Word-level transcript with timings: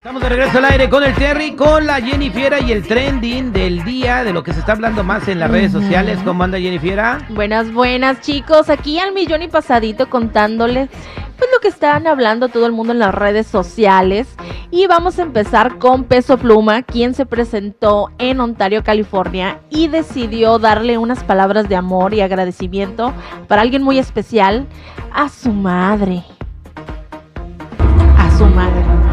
Estamos 0.00 0.22
de 0.22 0.28
regreso 0.28 0.58
al 0.58 0.64
aire 0.66 0.88
con 0.88 1.02
el 1.02 1.12
Terry, 1.12 1.56
con 1.56 1.84
la 1.84 1.96
Jennifiera 1.96 2.60
y 2.60 2.70
el 2.70 2.86
trending 2.86 3.52
del 3.52 3.82
día, 3.82 4.22
de 4.22 4.32
lo 4.32 4.44
que 4.44 4.52
se 4.52 4.60
está 4.60 4.70
hablando 4.70 5.02
más 5.02 5.26
en 5.26 5.40
las 5.40 5.50
redes 5.50 5.72
sociales. 5.72 6.20
¿Cómo 6.24 6.44
anda 6.44 6.56
Jennifiera? 6.60 7.18
Buenas, 7.30 7.72
buenas 7.72 8.20
chicos, 8.20 8.70
aquí 8.70 9.00
al 9.00 9.12
millón 9.12 9.42
y 9.42 9.48
pasadito 9.48 10.08
contándoles 10.08 10.88
pues 11.36 11.50
lo 11.52 11.58
que 11.58 11.66
están 11.66 12.06
hablando 12.06 12.46
todo 12.46 12.66
el 12.66 12.70
mundo 12.70 12.92
en 12.92 13.00
las 13.00 13.12
redes 13.12 13.48
sociales. 13.48 14.28
Y 14.70 14.86
vamos 14.86 15.18
a 15.18 15.22
empezar 15.22 15.78
con 15.78 16.04
Peso 16.04 16.38
Pluma, 16.38 16.82
quien 16.82 17.12
se 17.14 17.26
presentó 17.26 18.12
en 18.18 18.38
Ontario, 18.38 18.84
California 18.84 19.58
y 19.68 19.88
decidió 19.88 20.60
darle 20.60 20.96
unas 20.96 21.24
palabras 21.24 21.68
de 21.68 21.74
amor 21.74 22.14
y 22.14 22.20
agradecimiento 22.20 23.12
para 23.48 23.62
alguien 23.62 23.82
muy 23.82 23.98
especial, 23.98 24.68
a 25.12 25.28
su 25.28 25.50
madre. 25.50 26.22
A 28.16 28.38
su 28.38 28.46
madre. 28.46 29.07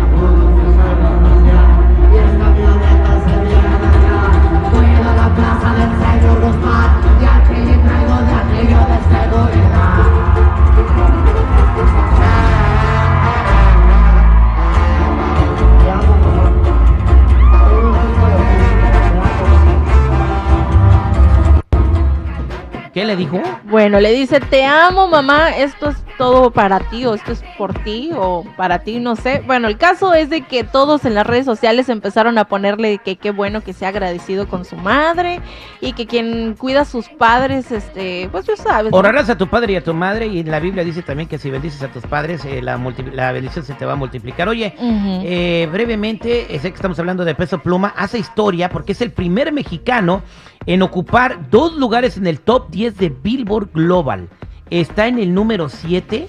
¿Qué 22.95 23.03
le 23.03 23.17
dijo? 23.17 23.41
Bueno, 23.65 23.99
le 23.99 24.13
dice, 24.13 24.39
te 24.39 24.63
amo 24.63 25.09
mamá, 25.09 25.49
esto 25.49 25.89
es 25.89 25.97
todo 26.17 26.49
para 26.51 26.79
ti 26.79 27.05
o 27.05 27.13
esto 27.13 27.33
es 27.33 27.43
por 27.57 27.73
ti 27.83 28.11
o 28.15 28.45
para 28.55 28.79
ti, 28.79 29.01
no 29.01 29.17
sé. 29.17 29.43
Bueno, 29.45 29.67
el 29.67 29.77
caso 29.77 30.13
es 30.13 30.29
de 30.29 30.43
que 30.43 30.63
todos 30.63 31.03
en 31.03 31.13
las 31.13 31.27
redes 31.27 31.43
sociales 31.43 31.89
empezaron 31.89 32.37
a 32.37 32.45
ponerle 32.45 32.99
que 32.99 33.17
qué 33.17 33.31
bueno 33.31 33.59
que 33.59 33.73
sea 33.73 33.89
agradecido 33.89 34.47
con 34.47 34.63
su 34.63 34.77
madre 34.77 35.41
y 35.81 35.91
que 35.91 36.07
quien 36.07 36.53
cuida 36.57 36.83
a 36.83 36.85
sus 36.85 37.09
padres, 37.09 37.69
este, 37.69 38.29
pues 38.31 38.45
ya 38.45 38.55
sabes. 38.55 38.93
¿no? 38.93 38.97
Honrarás 38.97 39.29
a 39.29 39.37
tu 39.37 39.49
padre 39.49 39.73
y 39.73 39.75
a 39.75 39.83
tu 39.83 39.93
madre 39.93 40.27
y 40.27 40.43
la 40.43 40.61
Biblia 40.61 40.85
dice 40.85 41.01
también 41.01 41.27
que 41.27 41.37
si 41.37 41.49
bendices 41.49 41.83
a 41.83 41.89
tus 41.89 42.03
padres, 42.03 42.45
eh, 42.45 42.61
la, 42.61 42.79
la 43.11 43.33
bendición 43.33 43.65
se 43.65 43.73
te 43.73 43.85
va 43.85 43.91
a 43.91 43.97
multiplicar. 43.97 44.47
Oye, 44.47 44.73
Ujú. 44.77 45.19
eh, 45.25 45.67
brevemente, 45.69 46.47
sé 46.61 46.69
que 46.69 46.75
estamos 46.75 46.97
hablando 46.97 47.25
de 47.25 47.35
Peso 47.35 47.59
Pluma, 47.59 47.93
hace 47.97 48.19
historia 48.19 48.69
porque 48.69 48.93
es 48.93 49.01
el 49.01 49.11
primer 49.11 49.51
mexicano 49.51 50.23
en 50.65 50.81
ocupar 50.81 51.49
dos 51.49 51.75
lugares 51.75 52.17
en 52.17 52.27
el 52.27 52.39
top 52.39 52.69
10 52.69 52.97
de 52.97 53.09
Billboard 53.09 53.69
Global. 53.73 54.27
Está 54.69 55.07
en 55.07 55.19
el 55.19 55.33
número 55.33 55.69
7 55.69 56.27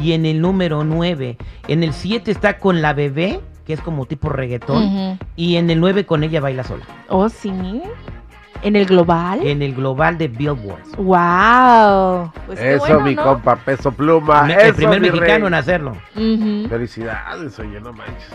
y 0.00 0.12
en 0.12 0.24
el 0.26 0.40
número 0.40 0.84
9. 0.84 1.36
En 1.68 1.82
el 1.82 1.92
7 1.92 2.30
está 2.30 2.58
con 2.58 2.80
la 2.80 2.92
bebé, 2.92 3.40
que 3.66 3.72
es 3.72 3.80
como 3.80 4.06
tipo 4.06 4.28
reggaetón, 4.28 5.18
y 5.36 5.56
en 5.56 5.68
el 5.70 5.80
9 5.80 6.06
con 6.06 6.22
ella 6.24 6.40
baila 6.40 6.64
sola. 6.64 6.84
Oh, 7.08 7.28
sí. 7.28 7.52
En 8.64 8.76
el 8.76 8.86
global. 8.86 9.44
En 9.44 9.60
el 9.60 9.74
global 9.74 10.16
de 10.18 10.28
Billboard. 10.28 10.94
Wow. 10.96 12.30
Pues 12.46 12.60
Eso, 12.60 12.78
bueno, 12.78 13.00
mi 13.00 13.14
¿no? 13.16 13.24
compa, 13.24 13.56
peso 13.56 13.90
pluma. 13.90 14.44
Me- 14.44 14.54
Eso, 14.54 14.66
el 14.66 14.74
primer 14.74 15.00
mi 15.00 15.08
mexicano 15.10 15.38
rey. 15.38 15.46
en 15.48 15.54
hacerlo. 15.54 15.96
Felicidades, 16.68 17.58
oye, 17.58 17.80
no 17.80 17.92
manches. 17.92 18.30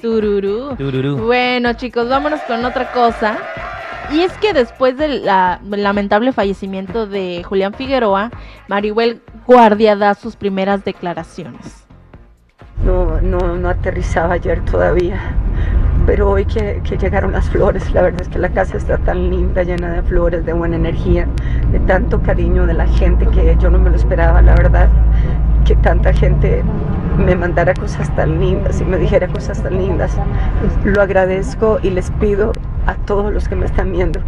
Tururú. 0.00 0.76
Tururú. 0.76 1.16
Bueno, 1.26 1.72
chicos, 1.74 2.08
vámonos 2.08 2.40
con 2.42 2.64
otra 2.64 2.92
cosa. 2.92 3.38
Y 4.10 4.20
es 4.20 4.32
que 4.38 4.52
después 4.52 4.96
del 4.96 5.24
la- 5.24 5.60
lamentable 5.68 6.32
fallecimiento 6.32 7.06
de 7.06 7.42
Julián 7.44 7.72
Figueroa, 7.74 8.30
Maribel 8.68 9.22
Guardia 9.46 9.96
da 9.96 10.14
sus 10.14 10.36
primeras 10.36 10.84
declaraciones. 10.84 11.86
No, 12.84 13.20
no, 13.20 13.38
no 13.56 13.68
aterrizaba 13.68 14.34
ayer 14.34 14.64
todavía. 14.64 15.18
Pero 16.04 16.30
hoy 16.30 16.44
que 16.46 16.80
llegaron 17.00 17.30
las 17.32 17.48
flores, 17.48 17.92
la 17.92 18.02
verdad 18.02 18.22
es 18.22 18.28
que 18.28 18.38
la 18.40 18.48
casa 18.48 18.76
está 18.76 18.98
tan 18.98 19.30
linda, 19.30 19.62
llena 19.62 19.92
de 19.92 20.02
flores, 20.02 20.44
de 20.44 20.52
buena 20.52 20.74
energía, 20.74 21.28
de 21.70 21.78
tanto 21.80 22.20
cariño 22.22 22.66
de 22.66 22.74
la 22.74 22.88
gente 22.88 23.24
que 23.28 23.56
yo 23.60 23.70
no 23.70 23.78
me 23.78 23.88
lo 23.88 23.94
esperaba, 23.96 24.42
la 24.42 24.54
verdad. 24.56 24.88
Que 25.64 25.76
tanta 25.76 26.12
gente 26.12 26.64
me 27.18 27.34
mandara 27.34 27.74
cosas 27.74 28.14
tan 28.16 28.40
lindas 28.40 28.80
y 28.80 28.84
me 28.84 28.98
dijera 28.98 29.28
cosas 29.28 29.62
tan 29.62 29.76
lindas. 29.78 30.16
Lo 30.84 31.00
agradezco 31.02 31.78
y 31.82 31.90
les 31.90 32.10
pido 32.12 32.52
a 32.86 32.94
todos 32.94 33.32
los 33.32 33.48
que 33.48 33.54
me 33.54 33.66
están 33.66 33.92
viendo 33.92 34.20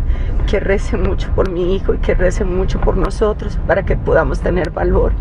que 0.47 0.61
recen 0.61 1.03
mucho 1.03 1.31
por 1.35 1.51
mi 1.51 1.75
hijo 1.75 1.95
y 1.95 1.99
que 1.99 2.15
recen 2.15 2.57
mucho 2.57 2.81
por 2.81 2.97
nosotros 2.97 3.59
para 3.67 3.85
que 3.85 3.97
podamos 3.97 4.41
tener 4.41 4.71
valor. 4.71 5.13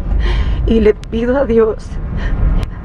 Y 0.66 0.80
le 0.80 0.94
pido 0.94 1.38
a 1.38 1.46
Dios 1.46 1.88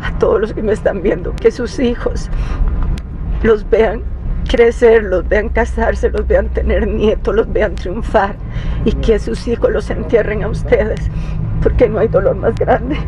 a 0.03 0.17
todos 0.19 0.41
los 0.41 0.53
que 0.53 0.63
me 0.63 0.73
están 0.73 1.03
viendo, 1.03 1.35
que 1.35 1.51
sus 1.51 1.79
hijos 1.79 2.31
los 3.43 3.69
vean 3.69 4.03
crecer, 4.49 5.05
los 5.05 5.29
vean 5.29 5.49
casarse, 5.51 6.11
los 6.11 6.27
vean 6.27 6.49
tener 6.49 6.87
nietos, 6.87 7.35
los 7.35 7.53
vean 7.53 7.75
triunfar 7.75 8.35
y 8.85 8.93
que 8.93 9.19
sus 9.19 9.47
hijos 9.47 9.71
los 9.71 9.91
entierren 9.91 10.43
a 10.43 10.49
ustedes, 10.49 11.01
porque 11.63 11.89
no 11.89 12.01
hay 12.01 12.09
dolor 12.09 12.35
más 12.35 12.55
grande 12.57 12.99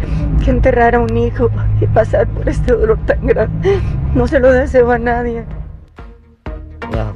que 0.44 0.50
enterrar 0.50 0.94
a 0.94 1.00
un 1.00 1.16
hijo 1.16 1.50
y 1.80 1.86
pasar 1.86 2.28
por 2.28 2.48
este 2.48 2.72
dolor 2.72 2.98
tan 3.06 3.26
grande. 3.26 3.80
No 4.14 4.26
se 4.26 4.38
lo 4.38 4.52
deseo 4.52 4.90
a 4.90 4.98
nadie. 4.98 5.44
Wow. 6.92 7.14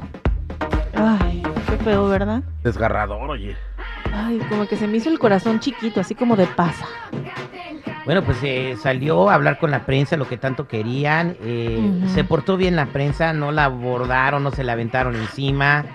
Ay, 0.96 1.42
qué 1.68 1.76
feo, 1.84 2.08
¿verdad? 2.08 2.42
Desgarrador, 2.62 3.30
oye. 3.30 3.56
Ay, 4.12 4.38
como 4.48 4.66
que 4.66 4.76
se 4.76 4.86
me 4.86 4.96
hizo 4.96 5.10
el 5.10 5.18
corazón 5.18 5.60
chiquito, 5.60 6.00
así 6.00 6.14
como 6.14 6.36
de 6.36 6.46
pasa. 6.46 6.86
Bueno, 8.04 8.22
pues 8.22 8.36
eh, 8.42 8.76
salió 8.82 9.30
a 9.30 9.34
hablar 9.34 9.58
con 9.58 9.70
la 9.70 9.86
prensa 9.86 10.16
lo 10.16 10.28
que 10.28 10.36
tanto 10.36 10.68
querían. 10.68 11.36
eh, 11.42 11.78
Ujú. 12.02 12.08
Se 12.08 12.24
portó 12.24 12.56
bien 12.56 12.76
la 12.76 12.86
prensa, 12.86 13.32
no 13.32 13.50
la 13.50 13.64
abordaron, 13.64 14.42
no 14.42 14.50
se 14.50 14.62
la 14.64 14.72
aventaron 14.74 15.16
encima, 15.16 15.86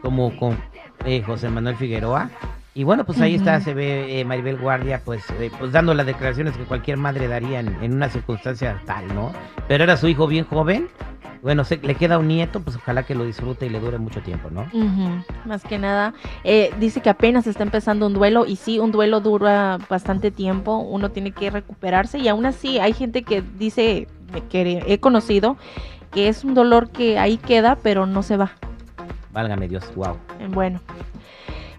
como 0.00 0.36
con 0.36 0.56
eh, 1.04 1.22
José 1.26 1.48
Manuel 1.50 1.76
Figueroa. 1.76 2.30
Y 2.74 2.84
bueno, 2.84 3.04
pues 3.04 3.20
ahí 3.22 3.34
está, 3.34 3.56
Ujú. 3.56 3.64
se 3.64 3.74
ve 3.74 4.20
eh, 4.20 4.24
Maribel 4.24 4.58
Guardia, 4.58 5.00
pues, 5.04 5.24
eh, 5.40 5.50
pues 5.58 5.72
dando 5.72 5.94
las 5.94 6.04
declaraciones 6.06 6.56
que 6.56 6.64
cualquier 6.64 6.98
madre 6.98 7.26
daría 7.26 7.58
en, 7.60 7.74
en 7.82 7.94
una 7.94 8.10
circunstancia 8.10 8.80
tal, 8.84 9.08
¿no? 9.14 9.32
Pero 9.66 9.82
era 9.82 9.96
su 9.96 10.06
hijo 10.08 10.26
bien 10.26 10.44
joven. 10.44 10.86
Bueno, 11.42 11.64
se, 11.64 11.76
le 11.78 11.94
queda 11.94 12.18
un 12.18 12.28
nieto, 12.28 12.60
pues 12.60 12.76
ojalá 12.76 13.04
que 13.04 13.14
lo 13.14 13.24
disfrute 13.24 13.66
y 13.66 13.68
le 13.68 13.80
dure 13.80 13.98
mucho 13.98 14.20
tiempo, 14.22 14.50
¿no? 14.50 14.66
Más 15.44 15.62
que 15.62 15.78
nada, 15.78 16.14
eh, 16.44 16.72
dice 16.80 17.00
que 17.00 17.10
apenas 17.10 17.46
está 17.46 17.62
empezando 17.62 18.06
un 18.06 18.14
duelo 18.14 18.46
y 18.46 18.56
sí, 18.56 18.78
un 18.78 18.92
duelo 18.92 19.20
dura 19.20 19.78
bastante 19.88 20.30
tiempo, 20.30 20.78
uno 20.78 21.10
tiene 21.10 21.32
que 21.32 21.50
recuperarse 21.50 22.18
y 22.18 22.28
aún 22.28 22.46
así 22.46 22.78
hay 22.78 22.92
gente 22.92 23.22
que 23.22 23.42
dice, 23.58 24.08
que 24.50 24.82
he 24.86 24.98
conocido, 24.98 25.56
que 26.10 26.28
es 26.28 26.44
un 26.44 26.54
dolor 26.54 26.90
que 26.90 27.18
ahí 27.18 27.36
queda, 27.36 27.76
pero 27.82 28.06
no 28.06 28.22
se 28.22 28.36
va. 28.36 28.52
Válgame 29.32 29.68
Dios, 29.68 29.84
wow. 29.94 30.16
Bueno. 30.50 30.80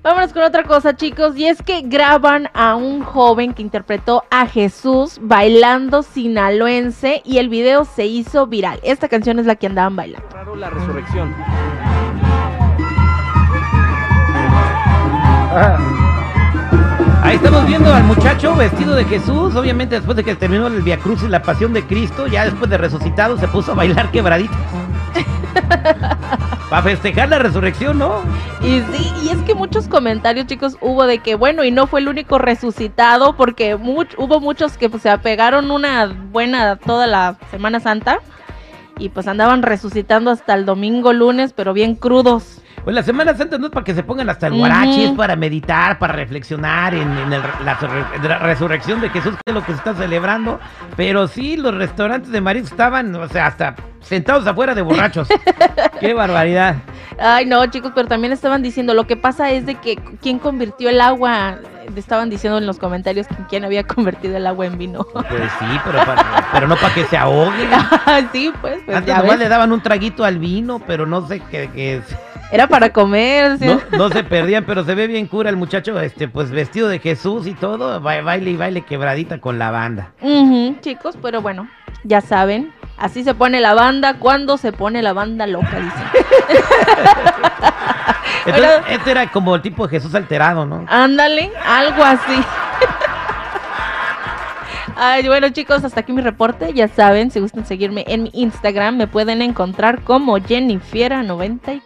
Vámonos 0.07 0.31
con 0.31 0.43
otra 0.43 0.63
cosa, 0.63 0.95
chicos, 0.95 1.35
y 1.35 1.47
es 1.47 1.61
que 1.61 1.81
graban 1.81 2.49
a 2.53 2.77
un 2.77 3.03
joven 3.03 3.53
que 3.53 3.61
interpretó 3.61 4.23
a 4.31 4.47
Jesús 4.47 5.19
bailando 5.21 6.01
sinaloense 6.01 7.21
y 7.25 7.39
el 7.39 7.49
video 7.49 7.83
se 7.83 8.05
hizo 8.05 8.47
viral. 8.47 8.79
Esta 8.83 9.09
canción 9.09 9.37
es 9.37 9.45
la 9.45 9.57
que 9.57 9.67
andaban 9.67 9.97
bailando. 9.97 10.25
Raro 10.31 10.55
la 10.55 10.69
resurrección. 10.69 11.35
Ahí 17.21 17.35
estamos 17.35 17.65
viendo 17.67 17.93
al 17.93 18.05
muchacho 18.05 18.55
vestido 18.55 18.95
de 18.95 19.03
Jesús, 19.03 19.57
obviamente 19.57 19.95
después 19.95 20.15
de 20.15 20.23
que 20.23 20.35
terminó 20.35 20.67
el 20.67 20.83
Via 20.83 20.99
Cruz 20.99 21.21
y 21.23 21.27
la 21.27 21.41
Pasión 21.41 21.73
de 21.73 21.83
Cristo, 21.83 22.27
ya 22.27 22.45
después 22.45 22.69
de 22.69 22.77
resucitado 22.77 23.37
se 23.37 23.49
puso 23.49 23.73
a 23.73 23.75
bailar 23.75 24.09
quebraditas. 24.11 24.55
Para 26.69 26.81
festejar 26.81 27.29
la 27.29 27.39
resurrección, 27.39 27.97
¿no? 27.97 28.21
Y 28.61 28.81
sí, 28.81 29.13
y 29.23 29.29
es 29.29 29.37
que 29.43 29.55
muchos 29.55 29.87
comentarios, 29.87 30.47
chicos, 30.47 30.77
hubo 30.81 31.05
de 31.05 31.19
que, 31.19 31.35
bueno, 31.35 31.63
y 31.63 31.71
no 31.71 31.87
fue 31.87 32.01
el 32.01 32.09
único 32.09 32.39
resucitado, 32.39 33.37
porque 33.37 33.75
hubo 33.75 34.39
muchos 34.41 34.77
que 34.77 34.89
pues, 34.89 35.03
se 35.03 35.09
apegaron 35.09 35.71
una 35.71 36.07
buena 36.07 36.75
toda 36.75 37.07
la 37.07 37.37
Semana 37.51 37.79
Santa 37.79 38.19
y 38.99 39.09
pues 39.09 39.27
andaban 39.27 39.61
resucitando 39.61 40.29
hasta 40.31 40.55
el 40.55 40.65
domingo, 40.65 41.13
lunes, 41.13 41.53
pero 41.53 41.71
bien 41.71 41.95
crudos. 41.95 42.61
Pues 42.87 42.95
la 42.95 43.03
Semana 43.03 43.35
Santa 43.35 43.57
no 43.57 43.65
es 43.65 43.71
para 43.73 43.83
que 43.83 43.93
se 43.93 44.01
pongan 44.01 44.29
hasta 44.29 44.47
el 44.47 44.53
guarachi, 44.53 45.03
es 45.03 45.11
para 45.11 45.35
meditar, 45.35 45.99
para 45.99 46.13
reflexionar 46.13 46.93
en, 46.93 47.17
en 47.17 47.33
el- 47.33 47.41
la, 47.65 47.77
surre- 47.77 48.21
la 48.23 48.37
resurrección 48.39 49.01
de 49.01 49.09
Jesús, 49.09 49.33
que 49.35 49.41
es 49.45 49.53
lo 49.53 49.59
que 49.59 49.73
se 49.73 49.77
está 49.79 49.93
celebrando. 49.93 50.57
Pero 50.95 51.27
sí, 51.27 51.57
los 51.57 51.75
restaurantes 51.75 52.31
de 52.31 52.39
marisco 52.39 52.69
estaban, 52.69 53.13
o 53.13 53.27
sea, 53.27 53.47
hasta 53.47 53.75
sentados 53.99 54.47
afuera 54.47 54.73
de 54.73 54.83
borrachos. 54.83 55.27
¡Qué 55.99 56.13
barbaridad! 56.13 56.77
Ay, 57.19 57.45
no, 57.45 57.65
chicos, 57.65 57.91
pero 57.93 58.07
también 58.07 58.31
estaban 58.31 58.63
diciendo, 58.63 58.93
lo 58.93 59.05
que 59.05 59.17
pasa 59.17 59.51
es 59.51 59.65
de 59.65 59.75
que 59.75 59.97
quién 60.21 60.39
convirtió 60.39 60.89
el 60.89 61.01
agua 61.01 61.57
estaban 61.93 62.29
diciendo 62.29 62.57
en 62.57 62.67
los 62.67 62.77
comentarios 62.79 63.27
que 63.27 63.35
quién 63.49 63.65
había 63.65 63.83
convertido 63.83 64.37
el 64.37 64.47
agua 64.47 64.65
en 64.65 64.77
vino. 64.77 65.05
Pues 65.13 65.51
sí, 65.59 65.65
pero, 65.83 66.05
pa- 66.05 66.47
pero 66.53 66.67
no 66.69 66.77
para 66.77 66.93
que 66.93 67.03
se 67.03 67.17
ahogue. 67.17 67.67
sí, 68.31 68.53
pues, 68.61 68.79
pues 68.85 68.95
Antes 68.97 69.13
nomás 69.13 69.39
le 69.39 69.49
daban 69.49 69.73
un 69.73 69.81
traguito 69.81 70.23
al 70.23 70.37
vino, 70.39 70.79
pero 70.87 71.05
no 71.05 71.27
sé 71.27 71.41
qué, 71.51 71.69
qué 71.73 71.97
es. 71.97 72.03
Era 72.51 72.67
para 72.67 72.93
comer. 72.93 73.57
¿sí? 73.57 73.65
No, 73.65 73.81
no 73.97 74.09
se 74.09 74.23
perdían, 74.23 74.63
pero 74.65 74.83
se 74.85 74.95
ve 74.95 75.07
bien 75.07 75.27
cura 75.27 75.49
el 75.49 75.57
muchacho, 75.57 75.99
este, 75.99 76.27
pues 76.27 76.49
vestido 76.51 76.87
de 76.87 76.99
Jesús 76.99 77.45
y 77.47 77.53
todo, 77.53 77.99
ba- 77.99 78.21
baile 78.21 78.51
y 78.51 78.57
baile 78.57 78.81
quebradita 78.81 79.39
con 79.39 79.59
la 79.59 79.69
banda. 79.71 80.11
Chicos, 80.81 81.17
pero 81.21 81.41
bueno, 81.41 81.67
ya 82.03 82.21
saben, 82.21 82.71
así 82.97 83.23
se 83.23 83.33
pone 83.33 83.59
la 83.59 83.73
banda 83.73 84.13
cuando 84.19 84.57
se 84.57 84.71
pone 84.71 85.01
la 85.01 85.11
banda 85.13 85.45
loca, 85.47 85.67
dicen. 85.75 86.03
Entonces, 88.45 88.79
Bueno. 88.81 88.87
este 88.95 89.11
era 89.11 89.29
como 89.29 89.55
el 89.55 89.61
tipo 89.61 89.85
de 89.85 89.91
Jesús 89.97 90.15
alterado, 90.15 90.65
¿no? 90.65 90.85
Ándale, 90.87 91.51
algo 91.65 92.01
así. 92.03 92.41
Ay, 94.95 95.27
bueno 95.27 95.49
chicos, 95.49 95.83
hasta 95.83 95.99
aquí 95.99 96.11
mi 96.13 96.21
reporte. 96.21 96.73
Ya 96.73 96.87
saben, 96.87 97.29
si 97.29 97.39
gustan 97.39 97.65
seguirme 97.65 98.03
en 98.07 98.23
mi 98.23 98.31
Instagram, 98.33 98.95
me 98.97 99.05
pueden 99.05 99.41
encontrar 99.41 100.01
como 100.03 100.37
Jennifiera94. 100.39 101.81